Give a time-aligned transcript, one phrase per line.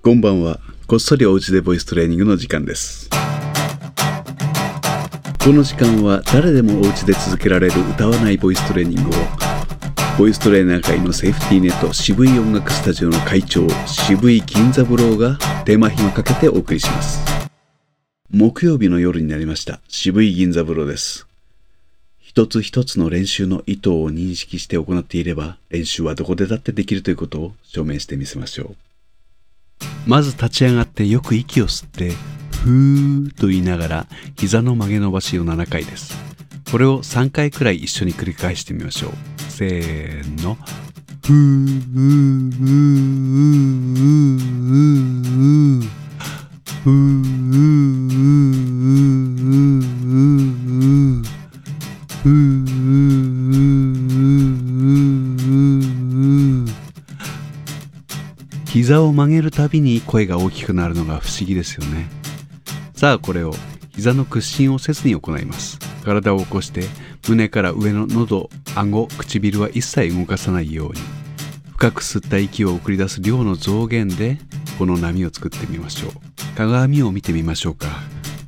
[0.00, 0.60] こんばんは。
[0.86, 3.10] こっそりおうちでボイストレーニングの時間です。
[5.42, 9.12] この時間は誰でもおうちで続けられる歌わないボイストレーニングを
[10.16, 17.20] ボイストレーナー界のセーフティーネット渋い音楽スタジオの会長渋い銀座ブローがテーマ暇かけてお送りします。
[18.30, 19.80] 木曜日の夜になりました。
[19.88, 21.26] 渋い銀座ブローです。
[22.20, 28.87] 一つ一つの練習の意図を認識して行っていれば練習はどこでだってできるということを証明してみせましょう。
[30.08, 32.12] まず立ち上がってよく息を吸って
[32.64, 34.06] ふーと言いながら
[34.38, 36.16] 膝の曲げ伸ばしを7回です。
[36.72, 39.12] これを3回くらい一緒に繰り返してみましょう。
[39.50, 40.56] せーの。
[41.24, 41.34] ふー
[41.92, 42.88] ふーふー
[46.86, 47.32] うー
[52.22, 53.37] ふー
[58.68, 62.08] 膝を曲げるたびに声が大きくなるのが不思議ですよね。
[62.94, 63.54] さあこれを
[63.94, 65.78] 膝の屈伸をせずに行います。
[66.04, 66.84] 体を起こして
[67.28, 71.00] 胸から上の喉顎唇は一切動かさないように。
[71.72, 74.38] 深く吸った息を送り出す量の増減で
[74.78, 76.12] この波を作ってみましょう。
[76.56, 77.86] 鏡を見てみましょうか。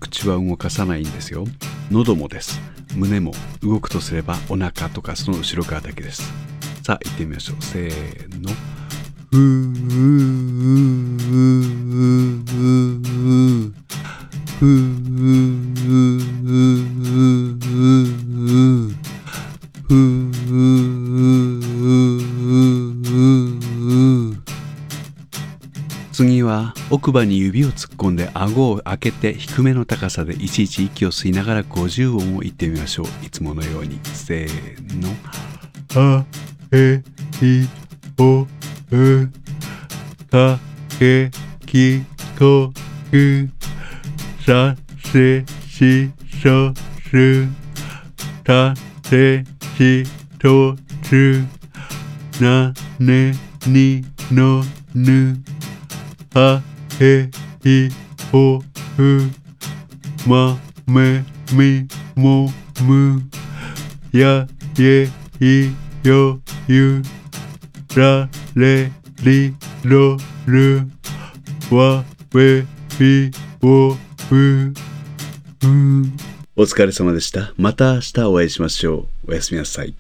[0.01, 1.47] 口は動かさないんですよ。
[1.91, 2.61] 喉もです。
[2.95, 6.23] 胸も動くとすればお腹とかその後ろ側だけです。
[6.83, 7.65] さあ行ってみましょう。
[7.65, 8.51] せーの。
[9.33, 11.21] ふーふー
[14.49, 14.75] ふーふー
[19.87, 20.41] ふー
[26.13, 33.07] 次は奥歯に指を突っ込んで顎を開けて低めの高さでいちいち息を吸いながら50音を言ってみましょう。
[33.25, 34.01] いつものように。
[34.03, 35.09] せーの。
[36.19, 36.25] あ
[36.73, 37.03] え
[37.41, 37.69] い
[38.21, 38.47] お
[38.91, 39.31] う
[40.31, 40.59] か
[40.99, 41.31] け
[41.67, 42.03] き
[42.39, 42.73] こ
[43.11, 43.49] く
[44.45, 44.75] さ
[45.13, 46.11] せし
[46.43, 46.73] そ
[47.11, 47.47] す
[48.45, 48.75] た
[49.09, 49.45] て
[49.77, 50.05] し
[50.39, 51.45] とつ。
[52.41, 53.33] なね
[53.67, 54.63] にの
[54.95, 55.37] ぬ。
[56.35, 56.63] は
[57.01, 57.29] へ
[57.65, 57.91] い
[58.33, 58.63] おう。
[60.27, 60.57] ま
[60.87, 62.51] めみも
[62.83, 63.23] む。
[64.13, 64.47] や
[64.79, 65.09] え
[65.41, 67.03] いよゆ
[67.95, 68.91] られ
[69.23, 70.17] りろ
[70.47, 70.83] る
[71.71, 73.31] わべい
[73.63, 73.97] おう
[76.57, 77.53] お疲れ様でした。
[77.57, 79.31] また明日お会いしましょう。
[79.33, 79.95] おやすみなさい。